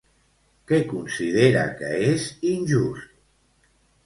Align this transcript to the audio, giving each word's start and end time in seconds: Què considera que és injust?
Què 0.71 0.79
considera 0.93 1.67
que 1.83 1.93
és 2.15 2.27
injust? 2.55 3.15